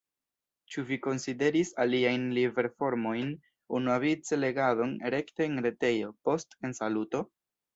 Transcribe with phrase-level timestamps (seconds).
[0.75, 3.29] Ĉu vi konsideris aliajn liverformojn,
[3.81, 7.27] unuavice legadon rekte en retejo, post ensaluto?